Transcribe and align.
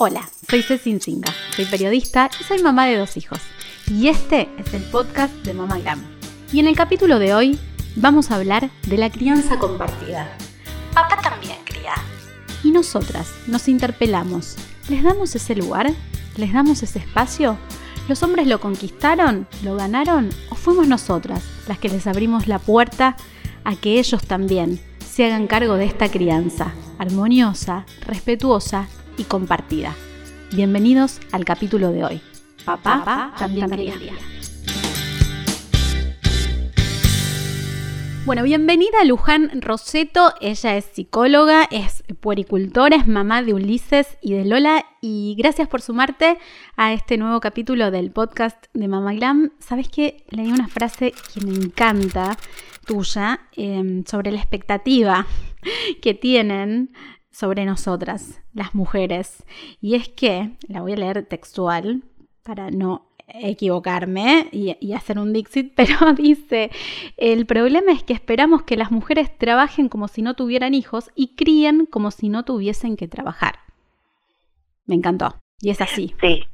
Hola, 0.00 0.30
soy 0.48 0.62
Ceci 0.62 0.90
Insinga, 0.90 1.34
soy 1.56 1.64
periodista 1.64 2.30
y 2.40 2.44
soy 2.44 2.62
mamá 2.62 2.86
de 2.86 2.96
dos 2.96 3.16
hijos. 3.16 3.40
Y 3.90 4.06
este 4.06 4.48
es 4.56 4.72
el 4.72 4.84
podcast 4.84 5.34
de 5.44 5.52
Mamá 5.54 5.80
Glam. 5.80 6.00
Y 6.52 6.60
en 6.60 6.68
el 6.68 6.76
capítulo 6.76 7.18
de 7.18 7.34
hoy 7.34 7.58
vamos 7.96 8.30
a 8.30 8.36
hablar 8.36 8.70
de 8.86 8.96
la 8.96 9.10
crianza 9.10 9.58
compartida. 9.58 10.28
Papá 10.94 11.20
también 11.20 11.56
cría. 11.64 11.94
Y 12.62 12.70
nosotras 12.70 13.26
nos 13.48 13.66
interpelamos. 13.66 14.54
¿Les 14.88 15.02
damos 15.02 15.34
ese 15.34 15.56
lugar? 15.56 15.92
¿Les 16.36 16.52
damos 16.52 16.84
ese 16.84 17.00
espacio? 17.00 17.58
¿Los 18.06 18.22
hombres 18.22 18.46
lo 18.46 18.60
conquistaron? 18.60 19.48
¿Lo 19.64 19.74
ganaron? 19.74 20.30
¿O 20.50 20.54
fuimos 20.54 20.86
nosotras 20.86 21.42
las 21.66 21.80
que 21.80 21.88
les 21.88 22.06
abrimos 22.06 22.46
la 22.46 22.60
puerta 22.60 23.16
a 23.64 23.74
que 23.74 23.98
ellos 23.98 24.22
también 24.22 24.80
se 25.04 25.24
hagan 25.24 25.48
cargo 25.48 25.74
de 25.74 25.86
esta 25.86 26.08
crianza, 26.08 26.72
armoniosa, 27.00 27.84
respetuosa 28.06 28.86
y 29.18 29.24
compartida. 29.24 29.94
Bienvenidos 30.52 31.20
al 31.32 31.44
capítulo 31.44 31.92
de 31.92 32.04
hoy. 32.04 32.20
Papá, 32.64 33.34
también, 33.38 33.68
quería. 33.68 33.94
Bueno, 38.24 38.42
bienvenida 38.42 39.00
a 39.00 39.04
Luján 39.04 39.62
Roseto. 39.62 40.34
Ella 40.40 40.76
es 40.76 40.84
psicóloga, 40.84 41.66
es 41.70 42.04
puericultora, 42.20 42.96
es 42.96 43.06
mamá 43.06 43.42
de 43.42 43.54
Ulises 43.54 44.18
y 44.20 44.34
de 44.34 44.44
Lola. 44.44 44.84
Y 45.00 45.34
gracias 45.38 45.66
por 45.66 45.80
sumarte 45.80 46.38
a 46.76 46.92
este 46.92 47.16
nuevo 47.16 47.40
capítulo 47.40 47.90
del 47.90 48.10
podcast 48.10 48.66
de 48.74 48.86
Mamá 48.86 49.14
Glam. 49.14 49.52
Sabes 49.58 49.88
que 49.88 50.24
leí 50.28 50.52
una 50.52 50.68
frase 50.68 51.14
que 51.32 51.40
me 51.40 51.54
encanta 51.54 52.36
tuya 52.86 53.40
em, 53.52 54.04
sobre 54.04 54.30
la 54.30 54.38
expectativa 54.38 55.26
que 56.02 56.14
tienen 56.14 56.90
sobre 57.30 57.64
nosotras, 57.64 58.42
las 58.52 58.74
mujeres. 58.74 59.44
Y 59.80 59.94
es 59.94 60.08
que, 60.08 60.50
la 60.68 60.80
voy 60.80 60.92
a 60.92 60.96
leer 60.96 61.26
textual 61.26 62.02
para 62.42 62.70
no 62.70 63.08
equivocarme 63.28 64.48
y, 64.52 64.92
hacer 64.92 65.18
un 65.18 65.32
Dixit, 65.32 65.74
pero 65.76 66.12
dice, 66.14 66.70
el 67.16 67.46
problema 67.46 67.92
es 67.92 68.02
que 68.02 68.14
esperamos 68.14 68.62
que 68.62 68.76
las 68.76 68.90
mujeres 68.90 69.36
trabajen 69.36 69.88
como 69.88 70.08
si 70.08 70.22
no 70.22 70.34
tuvieran 70.34 70.74
hijos 70.74 71.10
y 71.14 71.34
críen 71.36 71.86
como 71.86 72.10
si 72.10 72.28
no 72.28 72.44
tuviesen 72.44 72.96
que 72.96 73.08
trabajar. 73.08 73.56
Me 74.86 74.94
encantó. 74.94 75.34
Y 75.60 75.70
es 75.70 75.80
así. 75.80 76.14
Sí, 76.20 76.44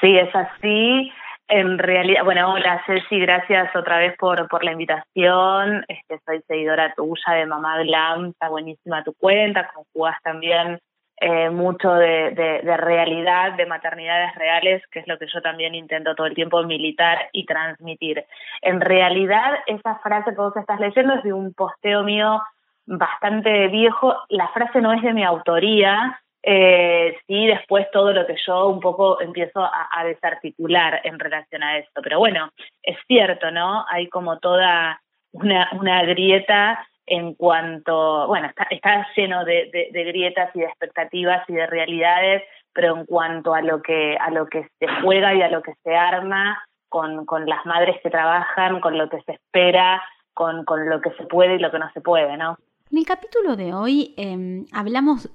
sí, 0.00 0.16
es 0.16 0.34
así. 0.34 1.10
En 1.48 1.78
realidad, 1.78 2.24
bueno, 2.24 2.52
hola 2.52 2.82
Ceci, 2.86 3.18
gracias 3.18 3.74
otra 3.76 3.98
vez 3.98 4.16
por, 4.16 4.48
por 4.48 4.64
la 4.64 4.72
invitación. 4.72 5.84
Este, 5.88 6.18
soy 6.24 6.40
seguidora 6.48 6.94
tuya 6.94 7.32
de 7.34 7.46
Mamá 7.46 7.82
Glam, 7.82 8.30
está 8.30 8.48
buenísima 8.48 9.04
tu 9.04 9.12
cuenta, 9.14 9.70
conjugas 9.74 10.16
también 10.22 10.78
eh, 11.24 11.50
mucho 11.50 11.92
de, 11.94 12.30
de, 12.64 12.76
realidad, 12.76 13.52
de 13.52 13.66
maternidades 13.66 14.34
reales, 14.34 14.82
que 14.90 14.98
es 15.00 15.06
lo 15.06 15.18
que 15.18 15.26
yo 15.32 15.40
también 15.40 15.74
intento 15.74 16.16
todo 16.16 16.26
el 16.26 16.34
tiempo 16.34 16.62
militar 16.64 17.28
y 17.32 17.46
transmitir. 17.46 18.24
En 18.60 18.80
realidad, 18.80 19.58
esa 19.66 20.00
frase 20.00 20.30
que 20.30 20.40
vos 20.40 20.56
estás 20.56 20.80
leyendo 20.80 21.14
es 21.14 21.22
de 21.22 21.32
un 21.32 21.54
posteo 21.54 22.02
mío 22.02 22.42
bastante 22.86 23.68
viejo. 23.68 24.16
La 24.30 24.48
frase 24.48 24.80
no 24.80 24.92
es 24.92 25.02
de 25.02 25.12
mi 25.12 25.22
autoría, 25.22 26.21
eh, 26.42 27.16
sí, 27.26 27.46
después 27.46 27.86
todo 27.92 28.12
lo 28.12 28.26
que 28.26 28.36
yo 28.46 28.68
un 28.68 28.80
poco 28.80 29.20
empiezo 29.20 29.60
a, 29.60 30.04
desarticular 30.04 31.00
en 31.04 31.18
relación 31.18 31.62
a 31.62 31.78
esto. 31.78 32.02
Pero 32.02 32.18
bueno, 32.18 32.50
es 32.82 32.96
cierto, 33.06 33.50
¿no? 33.50 33.84
Hay 33.88 34.08
como 34.08 34.38
toda 34.38 35.00
una, 35.32 35.70
una 35.72 36.02
grieta 36.04 36.86
en 37.06 37.34
cuanto, 37.34 38.26
bueno, 38.26 38.48
está, 38.48 38.64
está 38.70 39.06
lleno 39.16 39.44
de, 39.44 39.90
de, 39.92 40.04
grietas 40.04 40.50
y 40.54 40.60
de 40.60 40.66
expectativas 40.66 41.48
y 41.48 41.54
de 41.54 41.66
realidades, 41.66 42.42
pero 42.72 42.96
en 42.96 43.06
cuanto 43.06 43.54
a 43.54 43.60
lo 43.60 43.82
que, 43.82 44.16
a 44.16 44.30
lo 44.30 44.46
que 44.46 44.68
se 44.78 44.88
juega 45.02 45.34
y 45.34 45.42
a 45.42 45.50
lo 45.50 45.62
que 45.62 45.74
se 45.82 45.94
arma 45.94 46.62
con, 46.88 47.26
con 47.26 47.46
las 47.46 47.64
madres 47.66 47.96
que 48.02 48.10
trabajan, 48.10 48.80
con 48.80 48.98
lo 48.98 49.08
que 49.08 49.20
se 49.22 49.32
espera, 49.32 50.02
con, 50.34 50.64
con 50.64 50.88
lo 50.88 51.00
que 51.00 51.10
se 51.12 51.24
puede 51.24 51.56
y 51.56 51.58
lo 51.58 51.70
que 51.70 51.78
no 51.78 51.90
se 51.92 52.00
puede, 52.00 52.36
¿no? 52.36 52.56
En 52.90 52.98
el 52.98 53.06
capítulo 53.06 53.56
de 53.56 53.72
hoy 53.72 54.14
em, 54.18 54.66
hablamos 54.72 55.30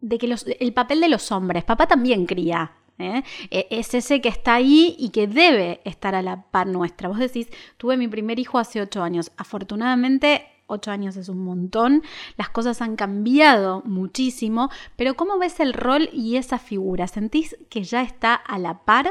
de 0.00 0.18
que 0.18 0.28
los, 0.28 0.46
el 0.46 0.72
papel 0.72 1.00
de 1.00 1.08
los 1.08 1.32
hombres, 1.32 1.64
papá 1.64 1.86
también 1.86 2.26
cría, 2.26 2.72
¿eh? 2.98 3.22
E, 3.50 3.66
es 3.70 3.94
ese 3.94 4.20
que 4.20 4.28
está 4.28 4.54
ahí 4.54 4.94
y 4.98 5.10
que 5.10 5.26
debe 5.26 5.80
estar 5.84 6.14
a 6.14 6.22
la 6.22 6.42
par 6.50 6.66
nuestra. 6.66 7.08
Vos 7.08 7.18
decís, 7.18 7.50
tuve 7.76 7.96
mi 7.96 8.08
primer 8.08 8.38
hijo 8.38 8.58
hace 8.58 8.80
ocho 8.80 9.02
años. 9.02 9.32
Afortunadamente, 9.36 10.46
ocho 10.66 10.90
años 10.90 11.16
es 11.16 11.28
un 11.28 11.44
montón, 11.44 12.02
las 12.36 12.48
cosas 12.48 12.80
han 12.82 12.96
cambiado 12.96 13.82
muchísimo, 13.84 14.70
pero 14.96 15.14
¿cómo 15.14 15.38
ves 15.38 15.60
el 15.60 15.72
rol 15.72 16.08
y 16.12 16.36
esa 16.36 16.58
figura? 16.58 17.06
¿Sentís 17.06 17.56
que 17.70 17.82
ya 17.82 18.02
está 18.02 18.34
a 18.34 18.58
la 18.58 18.84
par 18.84 19.06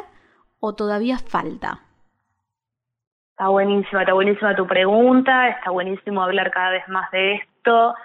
o 0.59 0.74
todavía 0.75 1.18
falta? 1.18 1.81
Está 3.31 3.47
buenísima, 3.50 4.01
está 4.01 4.13
buenísima 4.13 4.56
tu 4.56 4.68
pregunta, 4.68 5.50
está 5.50 5.72
buenísimo 5.72 6.22
hablar 6.22 6.51
cada 6.51 6.72
vez 6.72 6.88
más 6.88 7.09
de 7.12 7.35
esto. 7.35 7.95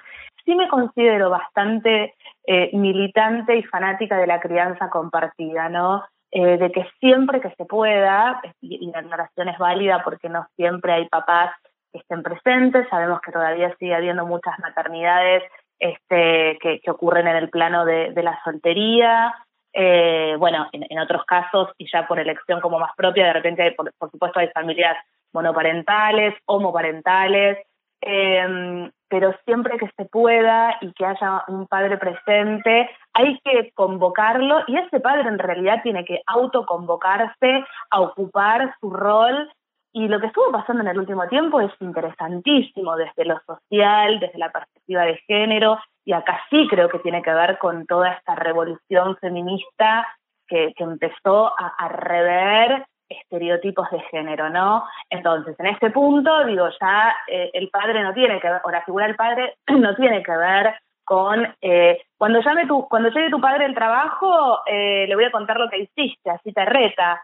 Sí 0.45 0.55
me 0.55 0.69
considero 0.69 1.29
bastante 1.31 2.15
eh, 2.51 2.71
militante 2.73 3.57
y 3.59 3.63
fanática 3.65 4.17
de 4.17 4.27
la 4.27 4.41
crianza 4.41 4.89
compartida, 4.89 5.69
¿no? 5.69 6.03
Eh, 6.31 6.57
de 6.57 6.73
que 6.73 6.89
siempre 6.99 7.43
que 7.43 7.51
se 7.51 7.67
pueda, 7.67 8.41
y, 8.63 8.91
la 8.91 9.01
aclaración 9.01 9.51
es 9.51 9.59
válida 9.59 10.01
porque 10.03 10.31
no 10.31 10.47
siempre 10.57 10.95
hay 10.95 11.09
papás 11.11 11.51
que 11.93 11.99
estén 11.99 12.23
presentes, 12.23 12.89
sabemos 12.89 13.21
que 13.21 13.33
todavía 13.33 13.77
sigue 13.79 13.95
habiendo 13.95 14.25
muchas 14.25 14.59
maternidades 14.61 15.43
este, 15.79 16.57
que, 16.63 16.81
ocurren 16.91 17.27
en 17.27 17.37
el 17.37 17.51
plano 17.51 17.85
de, 17.85 18.15
la 18.15 18.41
soltería, 18.43 19.35
eh, 19.75 20.35
bueno, 20.39 20.71
en, 20.73 20.99
otros 20.99 21.27
casos, 21.27 21.69
y 21.77 21.87
ya 21.93 22.09
por 22.09 22.19
elección 22.19 22.63
como 22.63 22.79
más 22.79 22.93
propia, 22.97 23.27
de 23.27 23.35
repente, 23.35 23.63
hay, 23.63 23.73
por, 23.73 23.93
supuesto, 24.11 24.41
hay 24.41 24.49
familias 24.55 24.97
monoparentales, 25.35 26.35
homoparentales, 26.47 27.59
eh, 28.01 28.91
pero 29.09 29.35
siempre 29.45 29.79
que 29.79 29.91
se 29.97 30.05
pueda 30.05 30.77
y 30.81 30.93
que 30.93 31.07
haya 31.07 31.45
un 31.49 31.67
padre 31.67 31.97
presente, 31.97 32.91
hay 33.15 33.39
que 33.41 33.73
convocarlo 33.75 34.61
y 34.67 34.77
ese 34.77 35.01
padre 35.01 35.29
en 35.29 35.39
realidad 35.39 35.83
tiene 35.83 36.05
que 36.05 36.21
autoconvocarse 36.27 37.65
a 37.91 38.01
ocupar 38.01 38.75
su 38.81 38.91
rol. 38.91 39.51
Y 39.93 40.07
lo 40.07 40.21
que 40.21 40.27
estuvo 40.27 40.53
pasando 40.53 40.83
en 40.83 40.89
el 40.89 40.99
último 40.99 41.27
tiempo 41.29 41.61
es 41.61 41.73
interesantísimo 41.81 42.95
desde 42.97 43.25
lo 43.25 43.41
social, 43.47 44.21
desde 44.21 44.39
la 44.39 44.53
perspectiva 44.53 45.03
de 45.05 45.17
género, 45.27 45.79
y 46.05 46.13
acá 46.13 46.41
sí 46.51 46.67
creo 46.69 46.89
que 46.89 46.99
tiene 46.99 47.23
que 47.23 47.33
ver 47.33 47.59
con 47.59 47.87
toda 47.87 48.13
esta 48.13 48.35
revolución 48.35 49.17
feminista 49.17 50.07
que, 50.47 50.75
que 50.77 50.85
empezó 50.85 51.49
a, 51.59 51.75
a 51.79 51.89
rever 51.89 52.87
estereotipos 53.09 53.91
de 53.91 54.01
género, 54.11 54.51
¿no? 54.51 54.85
Entonces, 55.11 55.59
en 55.59 55.67
este 55.67 55.91
punto, 55.91 56.45
digo, 56.45 56.69
ya 56.81 57.15
eh, 57.27 57.51
el 57.53 57.69
padre 57.71 58.03
no 58.03 58.13
tiene 58.13 58.41
que 58.41 58.49
ver, 58.49 58.61
o 58.65 58.71
la 58.71 58.85
figura 58.85 59.07
del 59.07 59.17
padre 59.17 59.55
no 59.69 59.95
tiene 59.95 60.23
que 60.23 60.37
ver 60.37 60.75
con 61.05 61.47
eh, 61.63 62.03
cuando 62.19 62.41
llame 62.43 62.67
tu, 62.67 62.87
cuando 62.87 63.09
llegue 63.09 63.31
tu 63.31 63.41
padre 63.41 63.65
al 63.65 63.75
trabajo, 63.75 64.61
eh, 64.67 65.07
le 65.09 65.15
voy 65.15 65.25
a 65.25 65.31
contar 65.31 65.59
lo 65.59 65.71
que 65.71 65.79
hiciste, 65.79 66.31
así 66.31 66.53
te 66.53 66.65
reta. 66.67 67.23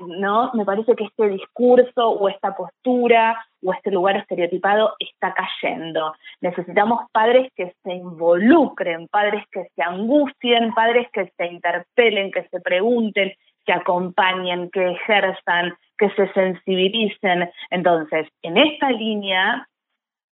no, 0.00 0.50
me 0.52 0.66
parece 0.66 0.94
que 0.94 1.04
este 1.04 1.30
discurso 1.30 2.10
o 2.10 2.28
esta 2.28 2.54
postura 2.54 3.46
o 3.64 3.72
este 3.72 3.90
lugar 3.90 4.16
estereotipado 4.16 4.94
está 4.98 5.32
cayendo. 5.32 6.14
Necesitamos 6.42 7.06
padres 7.10 7.50
que 7.56 7.72
se 7.82 7.94
involucren, 7.94 9.08
padres 9.08 9.44
que 9.50 9.68
se 9.74 9.82
angustien, 9.82 10.74
padres 10.74 11.08
que 11.10 11.32
se 11.34 11.46
interpelen, 11.46 12.30
que 12.30 12.46
se 12.48 12.60
pregunten, 12.60 13.32
que 13.68 13.74
acompañen, 13.74 14.70
que 14.70 14.92
ejerzan, 14.92 15.76
que 15.98 16.08
se 16.12 16.32
sensibilicen. 16.32 17.50
Entonces, 17.68 18.26
en 18.40 18.56
esta 18.56 18.90
línea, 18.90 19.68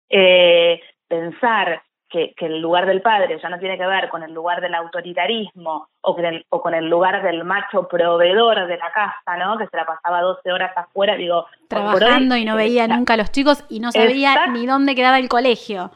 eh, 0.09 0.81
pensar 1.07 1.83
que, 2.09 2.33
el 2.39 2.63
lugar 2.63 2.87
del 2.87 3.03
padre 3.03 3.39
ya 3.39 3.51
no 3.51 3.59
tiene 3.59 3.77
que 3.77 3.87
ver 3.87 4.09
con 4.09 4.23
el 4.23 4.33
lugar 4.33 4.63
del 4.63 4.75
autoritarismo 4.75 5.87
o 6.01 6.15
con 6.15 6.25
el, 6.25 6.47
o 6.49 6.63
con 6.63 6.73
el 6.73 6.89
lugar 6.89 7.23
del 7.23 7.45
macho 7.45 7.87
proveedor 7.87 8.67
de 8.67 8.79
la 8.79 8.91
casa, 8.91 9.37
¿no? 9.37 9.59
Que 9.59 9.67
se 9.67 9.77
la 9.77 9.85
pasaba 9.85 10.23
12 10.23 10.51
horas 10.51 10.73
afuera, 10.75 11.15
digo... 11.17 11.45
Trabajando 11.69 12.39
y 12.39 12.47
no 12.47 12.57
veía 12.57 12.89
nunca 12.89 13.15
a 13.15 13.17
los 13.19 13.31
chicos 13.33 13.67
y 13.69 13.81
no 13.81 13.93
sabía 13.93 14.47
ni 14.47 14.67
dónde 14.67 14.95
quedaba 14.95 15.19
el 15.19 15.29
colegio. 15.29 15.91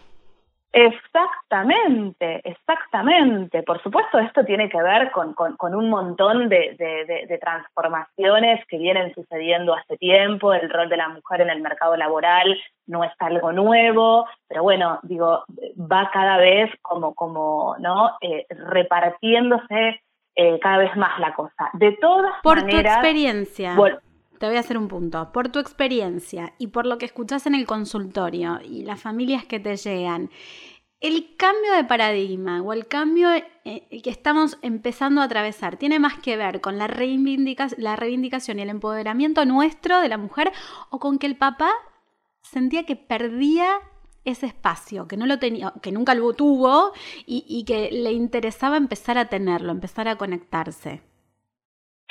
Exactamente, 0.72 2.40
exactamente. 2.49 3.64
Por 3.64 3.82
supuesto, 3.82 4.20
esto 4.20 4.44
tiene 4.44 4.69
que 4.69 4.81
ver 4.81 5.11
con, 5.11 5.34
con, 5.34 5.75
un 5.75 5.90
montón 5.90 6.49
de, 6.49 6.76
de, 6.78 7.38
transformaciones 7.38 8.64
que 8.67 8.78
vienen 8.78 9.12
sucediendo 9.12 9.75
hace 9.75 9.96
tiempo. 9.96 10.52
El 10.52 10.70
rol 10.70 10.88
de 10.88 10.96
la 10.96 11.08
mujer 11.08 11.40
en 11.40 11.50
el 11.50 11.61
mercado 11.61 11.96
laboral 11.96 12.56
no 12.87 13.02
es 13.02 13.11
algo 13.19 13.52
nuevo, 13.52 14.26
pero 14.46 14.62
bueno, 14.62 15.00
digo, 15.02 15.44
va 15.76 16.08
cada 16.12 16.37
vez 16.37 16.70
como, 16.82 17.14
como 17.14 17.75
¿no? 17.81 18.17
Eh, 18.20 18.46
repartiéndose 18.50 20.00
eh, 20.37 20.58
cada 20.61 20.78
vez 20.78 20.96
más 20.96 21.19
la 21.19 21.34
cosa. 21.34 21.70
De 21.72 21.96
todas 22.00 22.34
Por 22.44 22.61
maneras. 22.61 22.82
Por 22.82 22.82
tu 22.82 23.08
experiencia. 23.08 23.75
Te 24.41 24.47
voy 24.47 24.57
a 24.57 24.61
hacer 24.61 24.79
un 24.79 24.89
punto. 24.89 25.33
Por 25.33 25.51
tu 25.51 25.59
experiencia 25.59 26.55
y 26.57 26.69
por 26.69 26.87
lo 26.87 26.97
que 26.97 27.05
escuchas 27.05 27.47
en 27.47 27.55
el 27.55 27.67
consultorio 27.67 28.59
y 28.65 28.85
las 28.85 28.99
familias 28.99 29.45
que 29.45 29.61
te 29.61 29.77
llegan, 29.77 30.31
el 31.01 31.37
cambio 31.37 31.75
de 31.75 31.85
paradigma 31.85 32.63
o 32.63 32.73
el 32.73 32.87
cambio 32.87 33.29
eh, 33.35 34.01
que 34.03 34.09
estamos 34.09 34.57
empezando 34.63 35.21
a 35.21 35.25
atravesar 35.25 35.77
tiene 35.77 35.99
más 35.99 36.19
que 36.19 36.39
ver 36.39 36.63
con 36.63 36.79
la, 36.79 36.87
la 37.77 37.97
reivindicación 37.97 38.59
y 38.59 38.63
el 38.63 38.71
empoderamiento 38.71 39.45
nuestro 39.45 40.01
de 40.01 40.09
la 40.09 40.17
mujer 40.17 40.53
o 40.89 40.99
con 40.99 41.19
que 41.19 41.27
el 41.27 41.37
papá 41.37 41.71
sentía 42.41 42.87
que 42.87 42.97
perdía 42.97 43.79
ese 44.25 44.47
espacio, 44.47 45.07
que 45.07 45.19
no 45.19 45.27
lo 45.27 45.39
tenía, 45.39 45.75
que 45.83 45.93
nunca 45.93 46.15
lo 46.15 46.33
tuvo 46.33 46.93
y, 47.27 47.63
que 47.65 47.91
le 47.93 48.13
interesaba 48.13 48.79
empezar 48.79 49.19
a 49.19 49.27
tenerlo, 49.27 49.71
empezar 49.71 50.09
a 50.09 50.17
conectarse. 50.17 51.10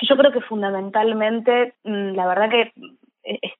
Yo 0.02 0.16
creo 0.16 0.32
que 0.32 0.40
fundamentalmente, 0.40 1.74
mm, 1.84 2.14
la 2.14 2.26
verdad 2.26 2.50
que 2.50 2.72
es, 3.22 3.52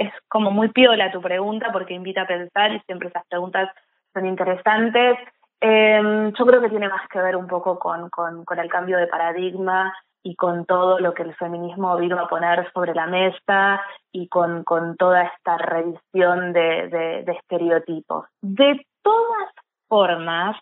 es 0.00 0.12
como 0.28 0.50
muy 0.50 0.68
piola 0.68 1.12
tu 1.12 1.20
pregunta 1.20 1.70
porque 1.72 1.94
invita 1.94 2.22
a 2.22 2.26
pensar 2.26 2.72
y 2.72 2.80
siempre 2.80 3.08
esas 3.08 3.26
preguntas 3.28 3.68
son 4.14 4.26
interesantes. 4.26 5.18
Em, 5.60 6.32
yo 6.32 6.46
creo 6.46 6.60
que 6.62 6.70
tiene 6.70 6.88
más 6.88 7.06
que 7.08 7.20
ver 7.20 7.36
un 7.36 7.46
poco 7.46 7.78
con, 7.78 8.08
con, 8.08 8.44
con, 8.46 8.58
el 8.58 8.70
cambio 8.70 8.96
de 8.96 9.06
paradigma 9.06 9.92
y 10.22 10.34
con 10.36 10.64
todo 10.64 10.98
lo 10.98 11.12
que 11.12 11.22
el 11.22 11.34
feminismo 11.34 11.96
vino 11.98 12.18
a 12.18 12.28
poner 12.28 12.70
sobre 12.72 12.94
la 12.94 13.06
mesa 13.06 13.82
y 14.10 14.28
con, 14.28 14.64
con 14.64 14.96
toda 14.96 15.24
esta 15.24 15.58
revisión 15.58 16.54
de, 16.54 16.88
de, 17.26 17.32
estereotipos. 17.32 18.26
De 18.40 18.86
todas 19.02 19.50
formas, 19.88 20.56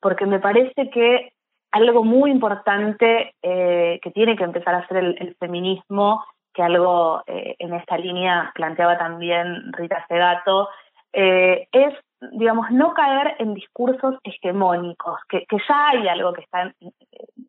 porque 0.00 0.24
me 0.24 0.40
parece 0.40 0.88
que 0.90 1.32
algo 1.72 2.04
muy 2.04 2.30
importante 2.30 3.34
eh, 3.42 4.00
que 4.02 4.10
tiene 4.10 4.36
que 4.36 4.44
empezar 4.44 4.74
a 4.74 4.78
hacer 4.78 4.96
el, 4.98 5.36
feminismo, 5.38 6.24
que 6.54 6.62
algo 6.62 7.22
eh, 7.26 7.56
en 7.58 7.74
esta 7.74 7.98
línea 7.98 8.50
planteaba 8.54 8.98
también 8.98 9.72
Rita 9.72 10.04
Segato, 10.08 10.68
eh, 11.12 11.68
es 11.72 11.94
digamos, 12.32 12.68
no 12.72 12.94
caer 12.94 13.36
en 13.38 13.54
discursos 13.54 14.16
hegemónicos, 14.24 15.20
que, 15.28 15.46
que 15.46 15.56
ya 15.68 15.90
hay 15.90 16.08
algo 16.08 16.32
que 16.32 16.40
está 16.40 16.72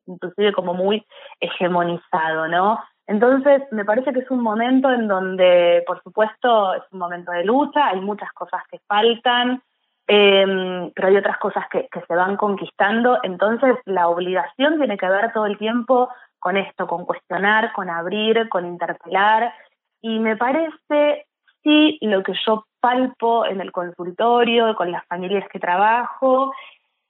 inclusive 0.05 0.53
como 0.53 0.75
muy 0.75 1.03
hegemonizado, 1.39 2.47
¿no? 2.47 2.79
Entonces, 3.07 3.63
me 3.71 3.85
parece 3.85 4.13
que 4.13 4.19
es 4.19 4.29
un 4.29 4.41
momento 4.41 4.91
en 4.91 5.07
donde, 5.07 5.83
por 5.87 6.01
supuesto, 6.03 6.75
es 6.75 6.83
un 6.91 6.99
momento 6.99 7.31
de 7.31 7.43
lucha, 7.43 7.87
hay 7.87 8.01
muchas 8.01 8.31
cosas 8.33 8.61
que 8.69 8.79
faltan, 8.87 9.63
eh, 10.11 10.91
pero 10.95 11.07
hay 11.07 11.17
otras 11.17 11.37
cosas 11.37 11.65
que, 11.69 11.87
que 11.91 12.01
se 12.01 12.15
van 12.15 12.35
conquistando, 12.35 13.19
entonces 13.21 13.75
la 13.85 14.07
obligación 14.07 14.79
tiene 14.79 14.97
que 14.97 15.07
ver 15.07 15.31
todo 15.33 15.45
el 15.45 15.59
tiempo 15.59 16.09
con 16.39 16.57
esto, 16.57 16.87
con 16.87 17.05
cuestionar, 17.05 17.71
con 17.73 17.91
abrir, 17.91 18.49
con 18.49 18.65
interpelar, 18.65 19.53
y 20.01 20.17
me 20.17 20.35
parece 20.35 21.27
sí 21.61 21.99
lo 22.01 22.23
que 22.23 22.33
yo 22.43 22.65
palpo 22.79 23.45
en 23.45 23.61
el 23.61 23.71
consultorio, 23.71 24.75
con 24.75 24.91
las 24.91 25.05
familias 25.05 25.47
que 25.49 25.59
trabajo, 25.59 26.53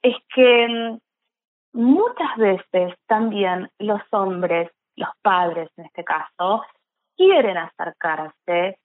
es 0.02 0.16
que 0.34 0.68
mm, 0.68 0.98
muchas 1.72 2.36
veces 2.36 2.94
también 3.06 3.70
los 3.78 4.02
hombres, 4.10 4.70
los 4.96 5.08
padres 5.22 5.70
en 5.78 5.86
este 5.86 6.04
caso, 6.04 6.64
quieren 7.16 7.56
acercarse 7.56 8.78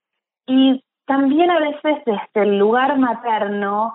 y 0.47 0.81
también 1.05 1.51
a 1.51 1.59
veces 1.59 1.97
desde 2.05 2.49
el 2.49 2.57
lugar 2.57 2.97
materno 2.97 3.93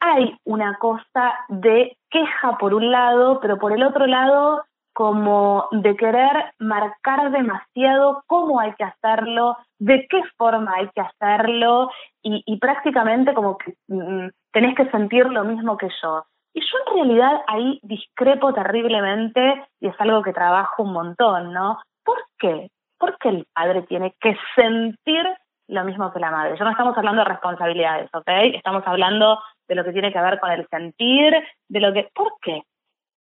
hay 0.00 0.36
una 0.44 0.76
cosa 0.78 1.34
de 1.48 1.96
queja 2.10 2.58
por 2.58 2.74
un 2.74 2.90
lado, 2.90 3.40
pero 3.40 3.58
por 3.58 3.72
el 3.72 3.82
otro 3.82 4.06
lado 4.06 4.62
como 4.98 5.68
de 5.70 5.94
querer 5.96 6.52
marcar 6.58 7.30
demasiado 7.30 8.24
cómo 8.26 8.58
hay 8.58 8.72
que 8.74 8.82
hacerlo, 8.82 9.56
de 9.78 10.08
qué 10.10 10.22
forma 10.36 10.74
hay 10.74 10.88
que 10.88 11.00
hacerlo 11.00 11.88
y, 12.20 12.58
prácticamente 12.58 13.32
como 13.32 13.56
que 13.58 13.74
mm, 13.86 14.28
tenés 14.52 14.74
que 14.74 14.90
sentir 14.90 15.26
lo 15.26 15.44
mismo 15.44 15.76
que 15.76 15.88
yo. 16.02 16.24
Y 16.52 16.60
yo 16.60 16.78
en 16.84 16.94
realidad 16.96 17.42
ahí 17.46 17.78
discrepo 17.84 18.52
terriblemente 18.52 19.68
y 19.80 19.86
es 19.86 19.94
algo 20.00 20.22
que 20.22 20.32
trabajo 20.32 20.82
un 20.82 20.92
montón, 20.92 21.52
¿no? 21.52 21.80
¿Por 22.04 22.18
qué? 22.36 22.68
Porque 22.98 23.28
el 23.28 23.46
padre 23.54 23.82
tiene 23.82 24.16
que 24.20 24.36
sentir 24.56 25.24
lo 25.68 25.84
mismo 25.84 26.12
que 26.12 26.18
la 26.18 26.32
madre. 26.32 26.56
Yo 26.58 26.64
no 26.64 26.72
estamos 26.72 26.98
hablando 26.98 27.22
de 27.22 27.28
responsabilidades, 27.28 28.10
¿ok? 28.12 28.28
Estamos 28.54 28.82
hablando 28.84 29.38
de 29.68 29.74
lo 29.74 29.84
que 29.84 29.92
tiene 29.92 30.12
que 30.12 30.20
ver 30.20 30.40
con 30.40 30.50
el 30.50 30.66
sentir, 30.68 31.34
de 31.68 31.80
lo 31.80 31.92
que... 31.92 32.08
¿Por 32.14 32.32
qué? 32.42 32.62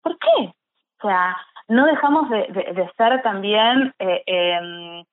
¿Por 0.01 0.17
qué? 0.17 0.53
O 1.01 1.07
sea, 1.07 1.37
no 1.67 1.85
dejamos 1.85 2.29
de, 2.29 2.91
ser 2.97 3.21
también 3.21 3.93
eh, 3.99 4.23
em, 4.25 5.03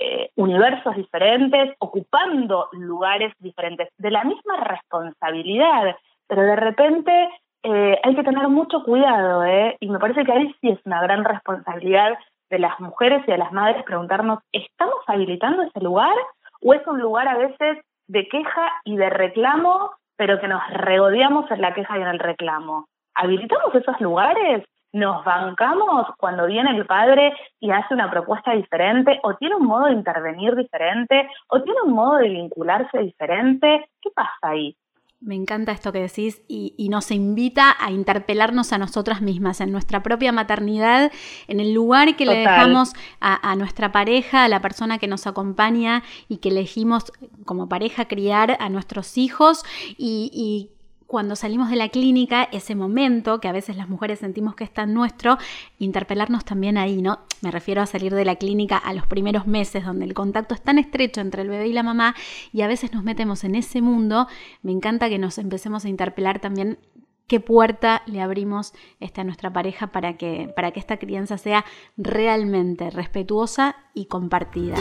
eh, 0.00 0.30
universos 0.36 0.96
diferentes, 0.96 1.74
ocupando 1.78 2.68
lugares 2.72 3.32
diferentes, 3.38 3.88
de 3.98 4.10
la 4.10 4.24
misma 4.24 4.56
responsabilidad, 4.58 5.96
pero 6.26 6.42
de 6.42 6.56
repente 6.56 7.28
eh, 7.62 7.98
hay 8.02 8.14
que 8.14 8.22
tener 8.22 8.48
mucho 8.48 8.84
cuidado, 8.84 9.44
¿eh? 9.44 9.76
y 9.80 9.88
me 9.88 9.98
parece 9.98 10.24
que 10.24 10.32
ahí 10.32 10.54
sí 10.60 10.68
es 10.70 10.78
una 10.84 11.02
gran 11.02 11.24
responsabilidad 11.24 12.18
de 12.50 12.58
las 12.58 12.78
mujeres 12.80 13.22
y 13.26 13.30
de 13.30 13.38
las 13.38 13.52
madres 13.52 13.82
preguntarnos, 13.84 14.40
¿estamos 14.52 15.00
habilitando 15.06 15.62
ese 15.62 15.80
lugar 15.80 16.14
o 16.62 16.74
es 16.74 16.86
un 16.86 17.00
lugar 17.00 17.28
a 17.28 17.36
veces 17.36 17.78
de 18.06 18.28
queja 18.28 18.72
y 18.84 18.96
de 18.96 19.10
reclamo, 19.10 19.90
pero 20.18 20.38
que 20.38 20.48
nos 20.48 20.60
regodeamos 20.70 21.50
en 21.50 21.62
la 21.62 21.72
queja 21.72 21.96
y 21.96 22.02
en 22.02 22.08
el 22.08 22.18
reclamo? 22.18 22.88
¿Habilitamos 23.14 23.74
esos 23.74 23.98
lugares 24.00 24.64
nos 24.92 25.24
bancamos 25.24 26.06
cuando 26.16 26.46
viene 26.46 26.70
el 26.70 26.86
padre 26.86 27.32
y 27.60 27.70
hace 27.70 27.94
una 27.94 28.10
propuesta 28.10 28.52
diferente, 28.52 29.20
o 29.22 29.34
tiene 29.34 29.56
un 29.56 29.66
modo 29.66 29.86
de 29.86 29.92
intervenir 29.92 30.54
diferente, 30.56 31.28
o 31.48 31.62
tiene 31.62 31.80
un 31.84 31.92
modo 31.92 32.16
de 32.16 32.28
vincularse 32.30 32.98
diferente. 32.98 33.90
¿Qué 34.00 34.10
pasa 34.14 34.30
ahí? 34.42 34.76
Me 35.20 35.34
encanta 35.34 35.72
esto 35.72 35.92
que 35.92 35.98
decís 35.98 36.42
y, 36.46 36.88
nos 36.90 37.10
invita 37.10 37.76
a 37.80 37.90
interpelarnos 37.90 38.72
a 38.72 38.78
nosotras 38.78 39.20
mismas, 39.20 39.60
en 39.60 39.72
nuestra 39.72 40.02
propia 40.02 40.30
maternidad, 40.30 41.10
en 41.48 41.58
el 41.58 41.74
lugar 41.74 42.14
que 42.16 42.24
le 42.24 42.38
dejamos 42.38 42.92
a, 43.20 43.56
nuestra 43.56 43.90
pareja, 43.90 44.44
a 44.44 44.48
la 44.48 44.60
persona 44.60 44.98
que 44.98 45.08
nos 45.08 45.26
acompaña 45.26 46.04
y 46.28 46.36
que 46.36 46.50
elegimos 46.50 47.12
como 47.44 47.68
pareja 47.68 48.06
criar 48.06 48.56
a 48.60 48.68
nuestros 48.68 49.18
hijos 49.18 49.64
y, 49.96 50.30
y 50.32 50.77
cuando 51.08 51.36
salimos 51.36 51.70
de 51.70 51.76
la 51.76 51.88
clínica, 51.88 52.44
ese 52.52 52.74
momento 52.74 53.40
que 53.40 53.48
a 53.48 53.52
veces 53.52 53.78
las 53.78 53.88
mujeres 53.88 54.18
sentimos 54.18 54.54
que 54.54 54.64
es 54.64 54.70
tan 54.70 54.92
nuestro, 54.92 55.38
interpelarnos 55.78 56.44
también 56.44 56.76
ahí, 56.76 57.00
¿no? 57.00 57.20
Me 57.40 57.50
refiero 57.50 57.80
a 57.80 57.86
salir 57.86 58.14
de 58.14 58.26
la 58.26 58.36
clínica 58.36 58.76
a 58.76 58.92
los 58.92 59.06
primeros 59.06 59.46
meses 59.46 59.86
donde 59.86 60.04
el 60.04 60.12
contacto 60.12 60.54
es 60.54 60.60
tan 60.60 60.78
estrecho 60.78 61.22
entre 61.22 61.42
el 61.42 61.48
bebé 61.48 61.66
y 61.66 61.72
la 61.72 61.82
mamá 61.82 62.14
y 62.52 62.60
a 62.60 62.66
veces 62.66 62.92
nos 62.92 63.04
metemos 63.04 63.42
en 63.44 63.54
ese 63.54 63.80
mundo. 63.80 64.28
Me 64.62 64.70
encanta 64.70 65.08
que 65.08 65.18
nos 65.18 65.38
empecemos 65.38 65.86
a 65.86 65.88
interpelar 65.88 66.40
también 66.40 66.78
qué 67.26 67.40
puerta 67.40 68.02
le 68.04 68.20
abrimos 68.20 68.74
este, 69.00 69.22
a 69.22 69.24
nuestra 69.24 69.50
pareja 69.50 69.86
para 69.86 70.18
que, 70.18 70.52
para 70.54 70.72
que 70.72 70.80
esta 70.80 70.98
crianza 70.98 71.38
sea 71.38 71.64
realmente 71.96 72.90
respetuosa 72.90 73.76
y 73.94 74.06
compartida. 74.06 74.76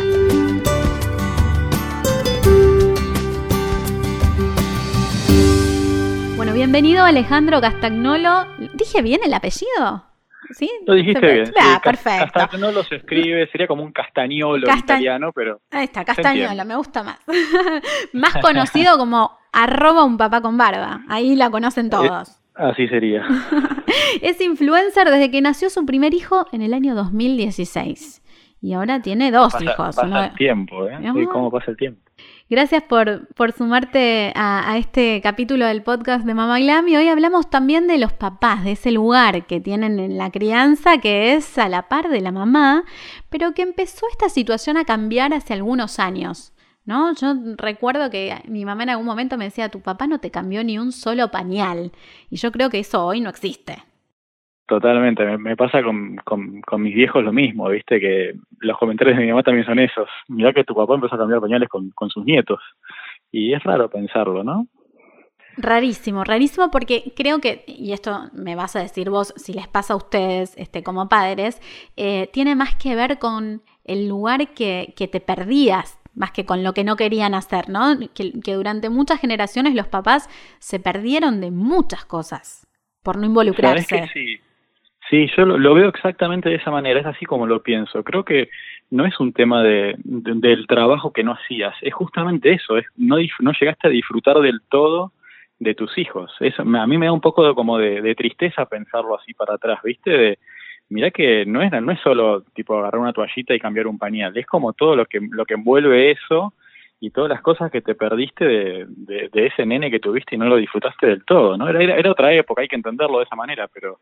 Bienvenido 6.68 7.06
Alejandro 7.06 7.62
Castagnolo. 7.62 8.46
¿Dije 8.74 9.02
bien 9.02 9.22
el 9.24 9.34
apellido? 9.34 10.04
¿Sí? 10.52 10.70
Lo 10.86 10.96
dijiste 10.96 11.26
bien. 11.26 11.54
Ah, 11.58 11.80
perfecto. 11.82 12.34
Castagnolo 12.34 12.84
se 12.84 12.96
escribe, 12.96 13.48
sería 13.54 13.68
como 13.68 13.84
un 13.84 13.94
castañolo 13.94 14.68
italiano, 14.78 15.32
pero. 15.34 15.62
Ahí 15.72 15.86
está, 15.86 16.04
Castagnolo, 16.04 16.66
me 16.66 16.76
gusta 16.76 17.04
más. 17.04 17.20
más 18.12 18.36
conocido 18.42 18.98
como 18.98 19.32
arroba 19.54 20.04
un 20.04 20.18
papá 20.18 20.42
con 20.42 20.58
barba. 20.58 21.06
Ahí 21.08 21.38
la 21.38 21.50
conocen 21.50 21.90
todos. 21.90 22.38
así 22.54 22.90
sería. 22.90 23.26
es 24.22 24.42
influencer 24.42 25.10
desde 25.10 25.32
que 25.32 25.40
nació 25.40 25.70
su 25.70 25.86
primer 25.86 26.14
hijo 26.14 26.48
en 26.52 26.62
el 26.62 26.74
año 26.74 26.96
2016. 26.96 28.22
Y 28.62 28.74
ahora 28.74 29.02
tiene 29.02 29.32
dos 29.32 29.54
hijos. 29.62 29.96
Pasa 29.96 30.26
el 30.26 30.34
tiempo, 30.36 30.88
¿eh? 30.88 31.00
¿Cómo 31.32 31.52
pasa 31.52 31.72
el 31.72 31.78
tiempo? 31.78 32.02
Gracias 32.50 32.82
por, 32.84 33.28
por 33.36 33.52
sumarte 33.52 34.32
a, 34.34 34.78
este 34.78 35.20
capítulo 35.22 35.66
del 35.66 35.84
podcast 35.84 36.26
de 36.26 36.34
Mamá 36.34 36.60
Glam 36.60 36.88
y 36.88 36.96
hoy 36.96 37.10
hablamos 37.10 37.50
también 37.50 37.88
de 37.88 37.98
los 37.98 38.14
papás, 38.14 38.64
de 38.64 38.72
ese 38.72 38.92
lugar 38.92 39.46
que 39.48 39.60
tienen 39.60 40.00
en 40.00 40.18
la 40.18 40.32
crianza 40.32 41.00
que 41.00 41.34
es 41.34 41.58
a 41.58 41.68
la 41.68 41.90
par 41.90 42.08
de 42.08 42.22
la 42.22 42.32
mamá, 42.32 42.86
pero 43.30 43.54
que 43.54 43.64
empezó 43.64 44.08
esta 44.10 44.30
situación 44.30 44.78
a 44.78 44.86
cambiar 44.86 45.34
hace 45.34 45.54
algunos 45.54 46.00
años. 46.00 46.54
¿No? 46.86 47.14
Yo 47.16 47.36
recuerdo 47.58 48.10
que 48.10 48.34
mi 48.48 48.64
mamá 48.64 48.84
en 48.84 48.92
algún 48.92 49.06
momento 49.06 49.38
me 49.38 49.44
decía, 49.44 49.68
tu 49.68 49.82
papá 49.82 50.08
no 50.08 50.20
te 50.20 50.32
cambió 50.32 50.64
ni 50.64 50.80
un 50.80 50.94
solo 50.94 51.30
pañal. 51.30 51.92
Y 52.30 52.38
yo 52.38 52.54
creo 52.54 52.70
que 52.70 52.80
eso 52.80 53.06
hoy 53.06 53.20
no 53.20 53.30
existe. 53.30 53.84
Totalmente, 54.68 55.26
me, 55.38 55.56
pasa 55.56 55.82
con, 55.82 56.18
con, 56.26 56.62
con, 56.62 56.82
mis 56.82 56.94
viejos 56.94 57.24
lo 57.24 57.32
mismo, 57.32 57.70
viste, 57.70 58.02
que 58.02 58.34
los 58.60 58.78
comentarios 58.78 59.16
de 59.16 59.24
mi 59.24 59.30
mamá 59.30 59.42
también 59.42 59.66
son 59.66 59.80
esos. 59.80 60.10
Mirá 60.28 60.52
que 60.52 60.66
tu 60.66 60.76
papá 60.76 60.96
empezó 60.96 61.16
a 61.16 61.20
cambiar 61.20 61.40
pañales 61.40 61.70
con, 61.70 61.92
con 61.92 62.10
sus 62.10 62.26
nietos. 62.26 62.60
Y 63.32 63.54
es 63.54 63.64
raro 63.64 63.90
pensarlo, 63.90 64.44
¿no? 64.44 64.68
Rarísimo, 65.56 66.26
rarísimo 66.26 66.70
porque 66.70 67.14
creo 67.16 67.40
que, 67.40 67.64
y 67.66 67.94
esto 67.94 68.30
me 68.34 68.56
vas 68.56 68.76
a 68.76 68.82
decir 68.82 69.10
vos, 69.10 69.34
si 69.38 69.54
les 69.54 69.70
pasa 69.70 69.94
a 69.94 69.98
ustedes 69.98 70.54
este, 70.58 70.84
como 70.84 71.08
padres, 71.08 71.62
eh, 71.96 72.30
tiene 72.34 72.54
más 72.56 72.76
que 72.76 72.94
ver 72.94 73.20
con 73.20 73.62
el 73.86 74.10
lugar 74.10 74.50
que, 74.54 74.94
que 74.98 75.08
te 75.08 75.22
perdías 75.22 75.98
más 76.14 76.32
que 76.32 76.46
con 76.46 76.64
lo 76.64 76.74
que 76.74 76.84
no 76.84 76.96
querían 76.96 77.36
hacer, 77.36 77.70
¿no? 77.70 77.98
Que, 78.14 78.54
durante 78.54 78.90
muchas 78.90 79.22
generaciones 79.22 79.76
los 79.76 79.88
papás 79.88 80.28
se 80.60 80.80
perdieron 80.80 81.40
de 81.40 81.52
muchas 81.52 82.04
cosas 82.06 82.68
por 83.02 83.18
no 83.18 83.26
involucrarse. 83.28 84.10
sí. 84.14 84.40
Sí, 85.10 85.30
yo 85.36 85.46
lo, 85.46 85.74
veo 85.74 85.90
exactamente 85.90 86.50
de 86.50 86.56
esa 86.56 86.72
manera, 86.72 87.00
es 87.00 87.06
así 87.06 87.26
como 87.26 87.46
lo 87.46 87.62
pienso. 87.62 88.04
Creo 88.04 88.24
que 88.24 88.50
no 88.90 89.06
es 89.06 89.20
un 89.20 89.34
tema 89.34 89.64
de, 89.64 89.96
del 90.04 90.68
trabajo 90.68 91.12
que 91.12 91.24
no 91.24 91.34
hacías, 91.34 91.76
es 91.82 91.94
justamente 91.94 92.54
eso, 92.54 92.78
es 92.78 92.86
no, 92.96 93.18
no 93.40 93.52
llegaste 93.60 93.88
a 93.88 93.92
disfrutar 93.92 94.40
del 94.40 94.62
todo 94.70 95.12
de 95.60 95.74
tus 95.74 95.98
hijos. 95.98 96.32
Eso, 96.40 96.62
a 96.62 96.88
mí 96.88 96.98
me 96.98 97.08
da 97.08 97.12
un 97.12 97.22
poco 97.22 97.48
de, 97.48 97.54
como 97.56 97.78
de, 97.78 98.02
de 98.02 98.16
tristeza 98.16 98.66
pensarlo 98.66 99.16
así 99.16 99.34
para 99.34 99.56
atrás, 99.56 99.80
¿viste? 99.84 100.12
De, 100.12 100.40
mirá 100.90 101.12
que 101.12 101.46
no 101.46 101.62
es, 101.62 101.72
no 101.72 101.92
es 101.92 102.00
solo 102.02 102.44
tipo 102.54 102.78
agarrar 102.78 103.02
una 103.02 103.14
toallita 103.14 103.54
y 103.54 103.60
cambiar 103.60 103.88
un 103.88 103.98
pañal, 103.98 104.38
es 104.38 104.46
como 104.46 104.74
todo 104.74 104.96
lo 104.96 105.06
que, 105.06 105.20
lo 105.32 105.46
que 105.46 105.56
envuelve 105.56 106.12
eso 106.12 106.54
y 107.00 107.12
todas 107.12 107.30
las 107.30 107.42
cosas 107.42 107.72
que 107.72 107.82
te 107.82 107.96
perdiste 107.96 108.46
de, 108.46 108.86
de, 108.88 109.46
ese 109.46 109.66
nene 109.66 109.92
que 109.92 110.00
tuviste 110.00 110.36
y 110.36 110.38
no 110.38 110.46
lo 110.46 110.56
disfrutaste 110.56 111.06
del 111.08 111.26
todo, 111.26 111.56
¿no? 111.58 111.70
Era, 111.70 111.84
era, 111.84 112.12
otra 112.12 112.34
época, 112.34 112.62
hay 112.62 112.68
que 112.68 112.76
entenderlo 112.76 113.20
de 113.20 113.26
esa 113.26 113.36
manera, 113.36 113.68
pero 113.72 114.00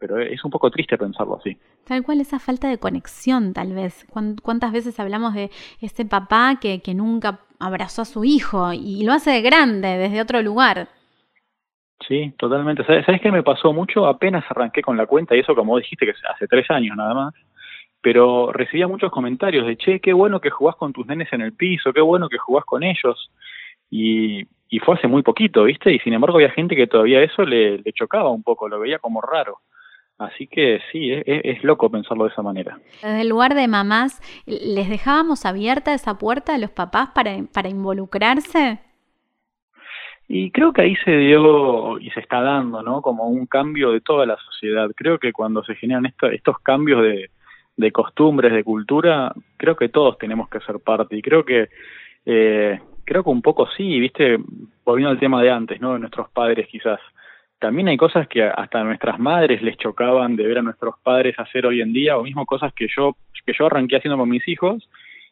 pero 0.00 0.18
es 0.18 0.42
un 0.44 0.50
poco 0.50 0.70
triste 0.70 0.96
pensarlo 0.96 1.36
así. 1.36 1.56
Tal 1.84 2.02
cual, 2.02 2.20
esa 2.20 2.38
falta 2.38 2.68
de 2.68 2.78
conexión, 2.78 3.52
tal 3.52 3.74
vez. 3.74 4.06
¿Cuántas 4.42 4.72
veces 4.72 4.98
hablamos 4.98 5.34
de 5.34 5.50
ese 5.80 6.06
papá 6.06 6.58
que, 6.60 6.80
que 6.80 6.94
nunca 6.94 7.40
abrazó 7.60 8.02
a 8.02 8.06
su 8.06 8.24
hijo 8.24 8.72
y 8.72 9.04
lo 9.04 9.12
hace 9.12 9.30
de 9.30 9.42
grande, 9.42 9.88
desde 9.98 10.22
otro 10.22 10.42
lugar? 10.42 10.88
Sí, 12.08 12.32
totalmente. 12.38 12.82
¿Sabes, 12.84 13.04
¿Sabes 13.04 13.20
qué 13.20 13.30
me 13.30 13.42
pasó 13.42 13.74
mucho? 13.74 14.06
Apenas 14.06 14.44
arranqué 14.48 14.80
con 14.80 14.96
la 14.96 15.06
cuenta, 15.06 15.36
y 15.36 15.40
eso 15.40 15.54
como 15.54 15.76
dijiste 15.76 16.06
que 16.06 16.14
hace 16.32 16.48
tres 16.48 16.70
años 16.70 16.96
nada 16.96 17.12
más, 17.12 17.34
pero 18.00 18.52
recibía 18.52 18.88
muchos 18.88 19.10
comentarios 19.10 19.66
de, 19.66 19.76
che, 19.76 20.00
qué 20.00 20.14
bueno 20.14 20.40
que 20.40 20.48
jugás 20.48 20.76
con 20.76 20.94
tus 20.94 21.06
nenes 21.06 21.30
en 21.32 21.42
el 21.42 21.52
piso, 21.52 21.92
qué 21.92 22.00
bueno 22.00 22.30
que 22.30 22.38
jugás 22.38 22.64
con 22.64 22.82
ellos. 22.82 23.30
Y, 23.90 24.46
y 24.70 24.78
fue 24.78 24.94
hace 24.94 25.08
muy 25.08 25.22
poquito, 25.22 25.64
¿viste? 25.64 25.92
Y 25.92 25.98
sin 25.98 26.14
embargo 26.14 26.38
había 26.38 26.50
gente 26.50 26.74
que 26.74 26.86
todavía 26.86 27.22
eso 27.22 27.44
le, 27.44 27.78
le 27.78 27.92
chocaba 27.92 28.30
un 28.30 28.42
poco, 28.42 28.68
lo 28.68 28.80
veía 28.80 28.98
como 28.98 29.20
raro. 29.20 29.58
Así 30.20 30.46
que 30.46 30.80
sí, 30.92 31.10
es, 31.10 31.24
es, 31.26 31.64
loco 31.64 31.90
pensarlo 31.90 32.24
de 32.24 32.30
esa 32.30 32.42
manera. 32.42 32.78
Desde 33.02 33.22
el 33.22 33.30
lugar 33.30 33.54
de 33.54 33.66
mamás, 33.68 34.20
¿les 34.44 34.90
dejábamos 34.90 35.46
abierta 35.46 35.94
esa 35.94 36.18
puerta 36.18 36.54
a 36.54 36.58
los 36.58 36.70
papás 36.70 37.08
para, 37.14 37.38
para 37.54 37.70
involucrarse? 37.70 38.80
Y 40.28 40.50
creo 40.50 40.74
que 40.74 40.82
ahí 40.82 40.94
se 41.06 41.16
dio 41.16 41.98
y 41.98 42.10
se 42.10 42.20
está 42.20 42.42
dando, 42.42 42.82
¿no? 42.82 43.00
Como 43.00 43.28
un 43.28 43.46
cambio 43.46 43.92
de 43.92 44.02
toda 44.02 44.26
la 44.26 44.36
sociedad. 44.36 44.90
Creo 44.94 45.18
que 45.18 45.32
cuando 45.32 45.64
se 45.64 45.74
generan 45.74 46.12
estos 46.32 46.58
cambios 46.60 47.02
de, 47.02 47.30
de 47.78 47.90
costumbres, 47.90 48.52
de 48.52 48.62
cultura, 48.62 49.32
creo 49.56 49.74
que 49.74 49.88
todos 49.88 50.18
tenemos 50.18 50.50
que 50.50 50.60
ser 50.60 50.80
parte. 50.80 51.16
Y 51.16 51.22
creo 51.22 51.46
que, 51.46 51.70
eh, 52.26 52.78
creo 53.06 53.24
que 53.24 53.30
un 53.30 53.40
poco 53.40 53.68
sí, 53.74 53.98
viste, 53.98 54.38
volviendo 54.84 55.12
al 55.12 55.18
tema 55.18 55.42
de 55.42 55.50
antes, 55.50 55.80
¿no? 55.80 55.94
De 55.94 55.98
nuestros 55.98 56.28
padres 56.28 56.68
quizás. 56.68 57.00
También 57.60 57.88
hay 57.88 57.98
cosas 57.98 58.26
que 58.26 58.42
hasta 58.42 58.80
a 58.80 58.84
nuestras 58.84 59.18
madres 59.18 59.60
les 59.60 59.76
chocaban 59.76 60.34
de 60.34 60.46
ver 60.46 60.58
a 60.58 60.62
nuestros 60.62 60.94
padres 61.02 61.38
hacer 61.38 61.66
hoy 61.66 61.82
en 61.82 61.92
día, 61.92 62.16
o 62.16 62.22
mismo 62.22 62.46
cosas 62.46 62.72
que 62.72 62.88
yo, 62.94 63.16
que 63.44 63.52
yo 63.56 63.66
arranqué 63.66 63.96
haciendo 63.96 64.16
con 64.16 64.30
mis 64.30 64.48
hijos 64.48 64.88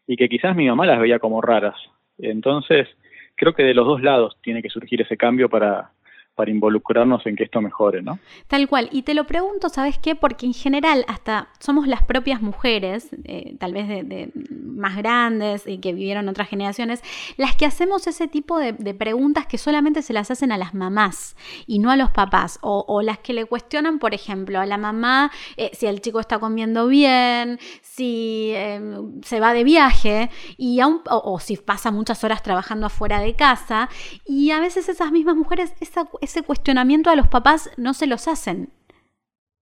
y 0.06 0.16
que 0.16 0.28
quizás 0.28 0.54
mi 0.54 0.68
mamá 0.68 0.85
las 0.85 1.00
veía 1.00 1.18
como 1.18 1.40
raras. 1.40 1.76
Entonces, 2.18 2.87
creo 3.35 3.54
que 3.54 3.62
de 3.62 3.73
los 3.73 3.87
dos 3.87 4.02
lados 4.02 4.37
tiene 4.42 4.61
que 4.61 4.68
surgir 4.68 5.00
ese 5.00 5.16
cambio 5.16 5.49
para, 5.49 5.92
para 6.38 6.52
involucrarnos 6.52 7.26
en 7.26 7.35
que 7.35 7.42
esto 7.42 7.61
mejore, 7.61 8.00
¿no? 8.00 8.21
Tal 8.47 8.68
cual. 8.68 8.88
Y 8.92 9.02
te 9.02 9.12
lo 9.12 9.25
pregunto, 9.25 9.68
¿sabes 9.68 9.99
qué? 9.99 10.14
Porque 10.14 10.47
en 10.47 10.54
general 10.54 11.04
hasta 11.09 11.49
somos 11.59 11.88
las 11.88 12.04
propias 12.04 12.40
mujeres, 12.40 13.09
eh, 13.25 13.57
tal 13.59 13.73
vez 13.73 13.88
de, 13.88 14.30
más 14.54 14.97
grandes 14.97 15.66
y 15.66 15.78
que 15.78 15.92
vivieron 15.92 16.28
otras 16.28 16.49
generaciones, 16.49 17.02
las 17.38 17.57
que 17.57 17.66
hacemos 17.66 18.07
ese 18.07 18.28
tipo 18.28 18.57
de, 18.57 18.73
preguntas 18.95 19.49
que 19.49 19.59
solamente 19.59 20.00
se 20.00 20.12
las 20.12 20.30
hacen 20.30 20.52
a 20.52 20.59
las 20.59 20.75
mamás 20.75 21.35
y 21.66 21.80
no 21.80 21.90
a 21.90 21.97
los 21.97 22.12
papás. 22.12 22.61
O, 22.62 23.02
las 23.02 23.18
que 23.18 23.33
le 23.33 23.45
cuestionan, 23.45 23.99
por 23.99 24.14
ejemplo, 24.14 24.61
a 24.61 24.66
la 24.66 24.78
mamá 24.78 25.33
eh, 25.57 25.71
si 25.73 25.87
el 25.87 26.00
chico 26.00 26.21
está 26.21 26.38
comiendo 26.38 26.87
bien, 26.87 27.59
si 27.83 28.52
em, 28.54 29.21
se 29.23 29.40
va 29.40 29.52
de 29.54 29.64
viaje 29.64 30.30
y 30.57 30.80
o, 30.83 31.02
o, 31.04 31.40
si 31.40 31.57
pasa 31.57 31.90
muchas 31.90 32.23
horas 32.23 32.45
trabajando 32.45 32.87
afuera 32.87 33.18
de 33.18 33.35
casa. 33.35 33.88
Y 34.25 34.52
a 34.52 34.61
veces 34.61 34.88
esas 34.88 35.11
mismas 35.11 35.35
mujeres, 35.35 35.75
esa 35.80 36.04
ese 36.28 36.42
cuestionamiento 36.42 37.11
a 37.11 37.16
los 37.16 37.28
papás 37.28 37.70
no 37.76 37.94
se 37.94 38.06
los 38.06 38.28
hacen. 38.28 38.68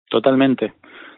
Totalmente, 0.08 0.74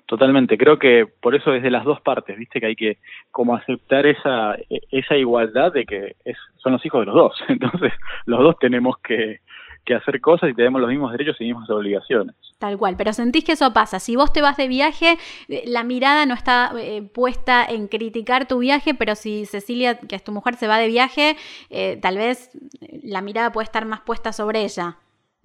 totalmente. 0.07 0.59
Creo 0.59 0.79
que 0.79 1.07
por 1.07 1.35
eso 1.35 1.51
desde 1.51 1.71
las 1.71 1.85
dos 1.85 2.01
partes, 2.01 2.37
viste 2.37 2.61
que 2.61 2.67
hay 2.67 2.77
que 2.77 2.99
como 3.31 3.55
aceptar 3.55 4.07
esa 4.07 4.57
esa 4.91 5.17
igualdad 5.17 5.73
de 5.73 5.85
que 5.85 6.17
es, 6.25 6.37
son 6.57 6.73
los 6.73 6.85
hijos 6.85 7.01
de 7.01 7.07
los 7.07 7.15
dos. 7.15 7.37
Entonces 7.49 7.93
los 8.27 8.41
dos 8.41 8.59
tenemos 8.59 8.97
que, 8.99 9.41
que 9.87 9.95
hacer 9.95 10.21
cosas 10.21 10.51
y 10.51 10.55
tenemos 10.55 10.81
los 10.81 10.91
mismos 10.91 11.13
derechos 11.13 11.37
y 11.41 11.45
mismas 11.45 11.71
obligaciones. 11.71 12.35
Tal 12.59 12.77
cual, 12.77 12.97
pero 12.99 13.13
sentís 13.13 13.45
que 13.45 13.53
eso 13.53 13.73
pasa. 13.73 14.01
Si 14.01 14.17
vos 14.17 14.33
te 14.33 14.43
vas 14.43 14.57
de 14.57 14.69
viaje, 14.69 15.17
eh, 15.49 15.63
la 15.67 15.85
mirada 15.85 16.27
no 16.27 16.35
está 16.35 16.73
eh, 16.79 17.03
puesta 17.03 17.65
en 17.65 17.87
criticar 17.87 18.49
tu 18.49 18.59
viaje, 18.59 18.95
pero 18.95 19.15
si 19.15 19.47
Cecilia, 19.47 19.99
que 19.99 20.17
es 20.17 20.25
tu 20.25 20.33
mujer, 20.33 20.57
se 20.57 20.67
va 20.67 20.79
de 20.79 20.89
viaje, 20.89 21.37
eh, 21.71 21.99
tal 22.03 22.19
vez 22.19 22.51
la 23.03 23.23
mirada 23.23 23.53
puede 23.53 23.65
estar 23.65 23.87
más 23.87 24.01
puesta 24.01 24.33
sobre 24.33 24.65
ella. 24.65 24.97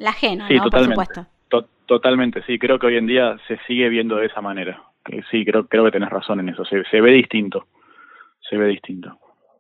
La 0.02 0.10
ajena, 0.10 0.48
sí, 0.48 0.56
¿no? 0.56 0.64
Totalmente. 0.64 0.96
Por 0.96 1.06
supuesto. 1.16 1.68
totalmente, 1.86 2.42
sí, 2.48 2.58
creo 2.58 2.80
que 2.80 2.88
hoy 2.88 2.98
en 2.98 3.06
día 3.06 3.38
se 3.48 3.58
sigue 3.68 3.88
viendo 3.90 4.16
de 4.16 4.26
esa 4.26 4.42
manera. 4.42 4.82
Sí, 5.30 5.46
creo, 5.46 5.68
creo 5.68 5.86
que 5.86 5.92
tenés 5.92 6.10
razón 6.10 6.40
en 6.40 6.50
eso, 6.50 6.66
se, 6.66 6.84
se 6.90 7.02
ve 7.02 7.12
distinto, 7.12 7.68
se 8.50 8.58
ve 8.58 8.68
distinto. 8.68 9.18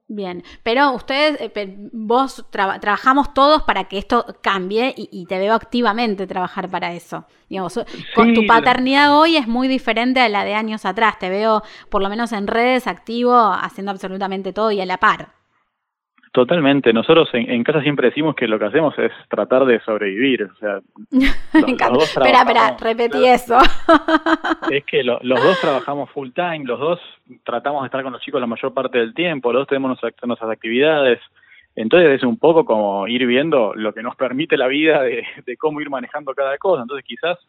Bien, 0.07 0.43
pero 0.61 0.91
ustedes, 0.91 1.39
eh, 1.39 1.77
vos 1.93 2.45
trabajamos 2.49 3.33
todos 3.33 3.63
para 3.63 3.85
que 3.85 3.97
esto 3.97 4.25
cambie 4.41 4.93
y, 4.97 5.25
te 5.25 5.39
veo 5.39 5.53
activamente 5.53 6.27
trabajar 6.27 6.69
para 6.69 6.93
eso. 6.93 7.25
Digamos, 7.47 7.79
con 8.13 8.33
tu 8.33 8.45
paternidad 8.45 9.17
hoy 9.17 9.37
es 9.37 9.47
muy 9.47 9.69
diferente 9.69 10.19
a 10.19 10.27
la 10.27 10.43
de 10.43 10.53
años 10.53 10.85
atrás. 10.85 11.17
Te 11.17 11.29
veo, 11.29 11.63
por 11.89 12.01
lo 12.01 12.09
menos 12.09 12.33
en 12.33 12.47
redes, 12.47 12.87
activo, 12.87 13.33
haciendo 13.33 13.91
absolutamente 13.91 14.51
todo 14.51 14.71
y 14.71 14.81
a 14.81 14.85
la 14.85 14.97
par. 14.97 15.29
Totalmente. 16.31 16.93
Nosotros 16.93 17.27
en, 17.33 17.63
casa 17.63 17.81
siempre 17.81 18.07
decimos 18.07 18.35
que 18.35 18.47
lo 18.47 18.57
que 18.57 18.65
hacemos 18.65 18.97
es 18.97 19.11
tratar 19.27 19.65
de 19.65 19.81
sobrevivir. 19.81 20.43
O 20.43 20.55
sea, 20.55 20.79
espera, 21.99 22.41
espera, 22.41 22.77
repetí 22.79 23.25
eso. 23.25 23.57
es 24.71 24.85
que 24.85 25.03
los 25.03 25.21
dos 25.21 25.59
trabajamos 25.59 26.09
full 26.11 26.29
time, 26.33 26.63
los 26.63 26.79
dos 26.79 26.99
tratamos 27.43 27.81
de 27.81 27.87
estar 27.87 28.01
con 28.01 28.13
los 28.13 28.21
chicos 28.21 28.39
la 28.39 28.47
mayor 28.47 28.73
parte 28.73 28.97
del 28.97 29.13
tiempo, 29.13 29.51
los 29.51 29.61
dos 29.61 29.67
tenemos 29.67 30.01
nuestras, 30.01 30.49
actividades. 30.49 31.19
Entonces 31.75 32.11
es 32.11 32.23
un 32.23 32.37
poco 32.37 32.63
como 32.63 33.07
ir 33.09 33.25
viendo 33.25 33.73
lo 33.75 33.93
que 33.93 34.03
nos 34.03 34.15
permite 34.15 34.55
la 34.55 34.67
vida 34.67 35.01
de, 35.01 35.25
de 35.45 35.57
cómo 35.57 35.81
ir 35.81 35.89
manejando 35.89 36.33
cada 36.33 36.57
cosa. 36.57 36.83
Entonces 36.83 37.05
quizás 37.05 37.39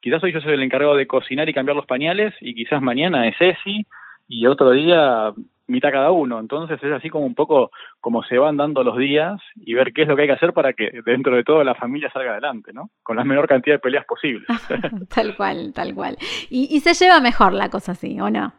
quizás 0.00 0.22
hoy 0.22 0.32
yo 0.32 0.40
soy 0.40 0.54
el 0.54 0.62
encargado 0.62 0.94
de 0.94 1.08
cocinar 1.08 1.48
y 1.48 1.54
cambiar 1.54 1.76
los 1.76 1.86
pañales 1.86 2.34
y 2.40 2.54
quizás 2.54 2.80
mañana 2.82 3.26
es 3.26 3.36
Ceci 3.36 3.84
y 4.28 4.46
otro 4.46 4.70
día 4.70 5.32
mitad 5.66 5.90
cada 5.90 6.10
uno. 6.10 6.38
Entonces 6.38 6.82
es 6.82 6.92
así 6.92 7.08
como 7.10 7.26
un 7.26 7.34
poco 7.34 7.70
como 8.00 8.22
se 8.24 8.38
van 8.38 8.56
dando 8.56 8.82
los 8.82 8.96
días 8.98 9.40
y 9.56 9.74
ver 9.74 9.92
qué 9.92 10.02
es 10.02 10.08
lo 10.08 10.16
que 10.16 10.22
hay 10.22 10.28
que 10.28 10.34
hacer 10.34 10.52
para 10.52 10.72
que 10.72 11.00
dentro 11.04 11.36
de 11.36 11.44
todo 11.44 11.64
la 11.64 11.74
familia 11.74 12.10
salga 12.12 12.32
adelante, 12.32 12.72
¿no? 12.72 12.90
Con 13.02 13.16
la 13.16 13.24
menor 13.24 13.48
cantidad 13.48 13.76
de 13.76 13.80
peleas 13.80 14.04
posible. 14.04 14.46
tal 15.14 15.36
cual, 15.36 15.72
tal 15.74 15.94
cual. 15.94 16.16
Y, 16.50 16.80
se 16.80 16.94
lleva 16.94 17.20
mejor 17.20 17.52
la 17.52 17.68
cosa 17.70 17.92
así, 17.92 18.20
¿o 18.20 18.28
no? 18.30 18.52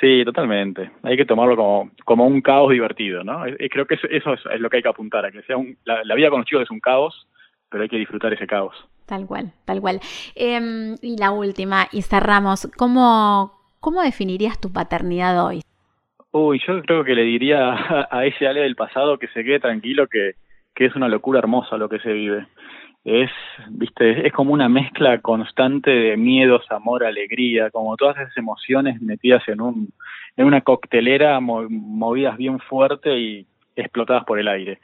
Sí, 0.00 0.24
totalmente. 0.24 0.90
Hay 1.02 1.16
que 1.16 1.26
tomarlo 1.26 1.56
como, 1.56 1.90
como 2.04 2.26
un 2.26 2.40
caos 2.40 2.70
divertido, 2.70 3.22
¿no? 3.22 3.42
creo 3.70 3.86
que 3.86 3.94
eso, 3.94 4.32
es, 4.34 4.60
lo 4.60 4.70
que 4.70 4.78
hay 4.78 4.82
que 4.82 4.88
apuntar, 4.88 5.26
a 5.26 5.30
que 5.30 5.42
sea 5.42 5.56
un, 5.56 5.76
la, 5.84 6.14
vida 6.14 6.30
con 6.30 6.40
los 6.40 6.46
chicos 6.46 6.62
es 6.62 6.70
un 6.70 6.80
caos, 6.80 7.26
pero 7.68 7.82
hay 7.82 7.88
que 7.88 7.98
disfrutar 7.98 8.32
ese 8.32 8.46
caos. 8.46 8.74
Tal 9.04 9.26
cual, 9.26 9.52
tal 9.64 9.80
cual. 9.80 10.00
Em, 10.36 10.94
y 11.02 11.16
la 11.18 11.32
última, 11.32 11.88
y 11.92 12.02
cerramos, 12.02 12.70
¿cómo, 12.76 13.52
¿cómo 13.80 14.00
definirías 14.02 14.60
tu 14.60 14.72
paternidad 14.72 15.44
hoy? 15.44 15.62
Uy, 16.32 16.60
yo 16.66 16.80
creo 16.82 17.04
que 17.04 17.14
le 17.14 17.22
diría 17.22 17.72
a, 18.10 18.24
ese 18.24 18.46
Ale 18.46 18.60
del 18.60 18.76
pasado 18.76 19.18
que 19.18 19.28
se 19.28 19.44
quede 19.44 19.60
tranquilo, 19.60 20.06
que, 20.06 20.34
que 20.74 20.86
es 20.86 20.94
una 20.94 21.08
locura 21.08 21.40
hermosa 21.40 21.76
lo 21.76 21.88
que 21.88 21.98
se 21.98 22.12
vive. 22.12 22.46
Es, 23.04 23.30
viste, 23.70 24.26
es 24.26 24.32
como 24.32 24.52
una 24.52 24.68
mezcla 24.68 25.20
constante 25.20 25.90
de 25.90 26.16
miedos, 26.16 26.64
amor, 26.70 27.02
alegría, 27.02 27.70
como 27.70 27.96
todas 27.96 28.18
esas 28.18 28.36
emociones 28.36 29.00
metidas 29.00 29.42
en 29.48 29.60
un, 29.62 29.88
en 30.36 30.46
una 30.46 30.60
coctelera, 30.60 31.40
movidas 31.40 32.36
bien 32.36 32.58
fuerte 32.60 33.18
y 33.18 33.46
explotadas 33.74 34.24
por 34.24 34.38
el 34.38 34.48
aire. 34.48 34.80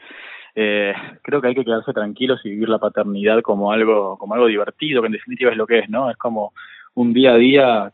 Eh, 0.54 0.94
creo 1.22 1.42
que 1.42 1.48
hay 1.48 1.54
que 1.54 1.64
quedarse 1.64 1.92
tranquilos 1.92 2.40
y 2.44 2.50
vivir 2.50 2.70
la 2.70 2.78
paternidad 2.78 3.42
como 3.42 3.70
algo, 3.70 4.16
como 4.16 4.34
algo 4.34 4.46
divertido, 4.46 5.02
que 5.02 5.08
en 5.08 5.12
definitiva 5.12 5.50
es 5.50 5.56
lo 5.58 5.66
que 5.66 5.80
es, 5.80 5.90
¿no? 5.90 6.10
Es 6.10 6.16
como 6.16 6.54
un 6.94 7.12
día 7.12 7.32
a 7.32 7.36
día 7.36 7.92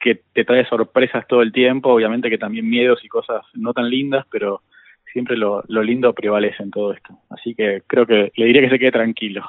que 0.00 0.20
te 0.32 0.44
trae 0.44 0.66
sorpresas 0.66 1.26
todo 1.26 1.42
el 1.42 1.52
tiempo, 1.52 1.92
obviamente 1.92 2.30
que 2.30 2.38
también 2.38 2.68
miedos 2.68 3.04
y 3.04 3.08
cosas 3.08 3.42
no 3.54 3.72
tan 3.72 3.90
lindas, 3.90 4.26
pero 4.30 4.62
siempre 5.12 5.36
lo, 5.36 5.64
lo 5.68 5.82
lindo 5.82 6.12
prevalece 6.12 6.62
en 6.62 6.70
todo 6.70 6.92
esto. 6.92 7.18
Así 7.30 7.54
que 7.54 7.82
creo 7.86 8.06
que 8.06 8.32
le 8.36 8.46
diría 8.46 8.62
que 8.62 8.70
se 8.70 8.78
quede 8.78 8.92
tranquilo. 8.92 9.44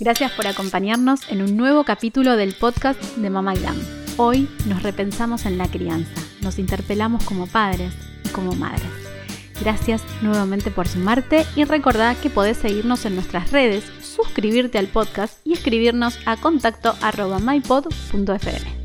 Gracias 0.00 0.32
por 0.32 0.48
acompañarnos 0.48 1.30
en 1.30 1.42
un 1.42 1.56
nuevo 1.56 1.84
capítulo 1.84 2.36
del 2.36 2.54
podcast 2.58 3.00
de 3.16 3.30
Mamá 3.30 3.54
Glam. 3.54 3.76
Hoy 4.16 4.48
nos 4.68 4.82
repensamos 4.82 5.46
en 5.46 5.58
la 5.58 5.68
crianza, 5.68 6.20
nos 6.42 6.58
interpelamos 6.58 7.24
como 7.24 7.46
padres 7.46 7.94
y 8.24 8.32
como 8.32 8.52
madres. 8.52 8.90
Gracias 9.62 10.04
nuevamente 10.22 10.72
por 10.72 10.88
sumarte 10.88 11.44
y 11.54 11.62
recordá 11.62 12.16
que 12.20 12.30
podés 12.30 12.56
seguirnos 12.56 13.06
en 13.06 13.14
nuestras 13.14 13.52
redes 13.52 14.01
suscribirte 14.22 14.78
al 14.78 14.86
podcast 14.88 15.44
y 15.44 15.52
escribirnos 15.52 16.18
a 16.26 16.36
contacto 16.36 16.94
arroba 17.02 17.38
mypod.fm. 17.38 18.82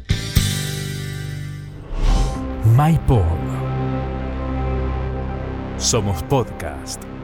MyPod. 2.75 3.23
Somos 5.77 6.23
podcast. 6.23 7.16